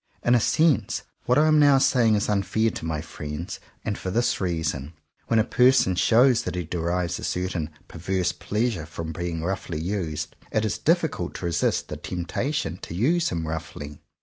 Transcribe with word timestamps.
In 0.23 0.33
a 0.33 0.39
sense 0.39 1.03
what 1.27 1.37
I 1.37 1.45
am 1.45 1.59
now 1.59 1.77
saying 1.77 2.15
is 2.15 2.27
unfair 2.27 2.71
to 2.71 2.85
my 2.85 3.01
friends; 3.01 3.59
and 3.85 3.99
for 3.99 4.09
this 4.09 4.41
reason: 4.41 4.93
when 5.27 5.37
a 5.37 5.43
person 5.43 5.93
shows 5.93 6.41
that 6.41 6.55
he 6.55 6.63
derives 6.63 7.19
a 7.19 7.23
certain 7.23 7.69
per 7.87 7.99
verse 7.99 8.31
pleasure 8.31 8.87
from 8.87 9.11
being 9.11 9.43
roughly 9.43 9.79
used, 9.79 10.35
it 10.51 10.65
is 10.65 10.79
difficult 10.79 11.35
to 11.35 11.45
resist 11.45 11.87
the 11.89 11.97
temptation 11.97 12.77
to 12.79 12.95
use 12.95 13.29
him 13.29 13.47
roughly. 13.47 13.99